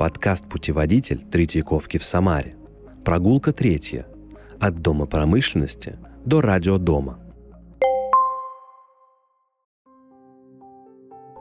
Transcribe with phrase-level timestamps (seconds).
[0.00, 2.56] Подкаст «Путеводитель» Третьяковки в Самаре.
[3.04, 4.06] Прогулка третья.
[4.58, 7.20] От Дома промышленности до радиодома.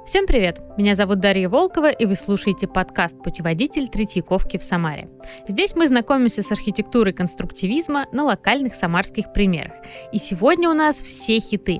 [0.06, 0.60] Всем привет!
[0.76, 5.08] Меня зовут Дарья Волкова, и вы слушаете подкаст «Путеводитель Третьяковки в Самаре».
[5.48, 9.72] Здесь мы знакомимся с архитектурой конструктивизма на локальных самарских примерах.
[10.12, 11.80] И сегодня у нас все хиты.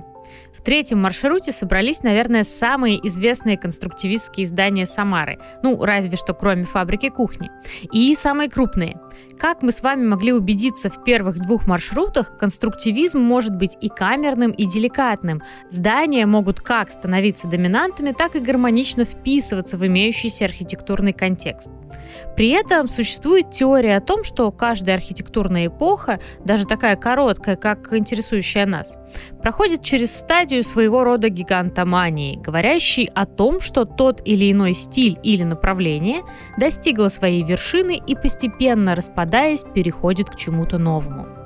[0.54, 5.40] В третьем маршруте собрались, наверное, самые известные конструктивистские здания Самары.
[5.64, 7.50] Ну, разве что кроме фабрики кухни.
[7.94, 9.00] И самые крупные.
[9.38, 14.52] Как мы с вами могли убедиться в первых двух маршрутах, конструктивизм может быть и камерным,
[14.52, 15.42] и деликатным.
[15.70, 21.70] Здания могут как становиться доминантами, так и гармонично вписываться в имеющийся архитектурный контекст.
[22.36, 28.66] При этом существует теория о том, что каждая архитектурная эпоха, даже такая короткая, как интересующая
[28.66, 28.98] нас,
[29.42, 35.44] проходит через стадию своего рода гигантомании, говорящей о том, что тот или иной стиль или
[35.44, 36.22] направление
[36.58, 41.39] достигло своей вершины и постепенно распадаясь переходит к чему-то новому.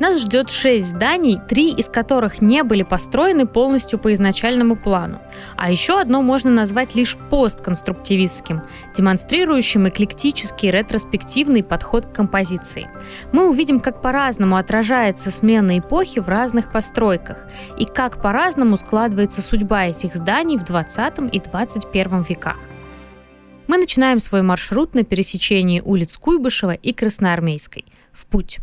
[0.00, 5.20] Нас ждет шесть зданий, три из которых не были построены полностью по изначальному плану.
[5.56, 8.62] А еще одно можно назвать лишь постконструктивистским,
[8.94, 12.88] демонстрирующим эклектический ретроспективный подход к композиции.
[13.32, 19.86] Мы увидим, как по-разному отражается смена эпохи в разных постройках и как по-разному складывается судьба
[19.86, 22.58] этих зданий в 20 и 21 веках.
[23.66, 27.84] Мы начинаем свой маршрут на пересечении улиц Куйбышева и Красноармейской.
[28.12, 28.58] В путь!